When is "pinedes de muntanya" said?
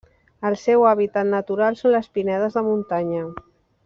2.15-3.23